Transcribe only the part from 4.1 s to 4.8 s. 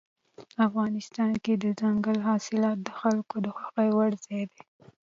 ځای دی.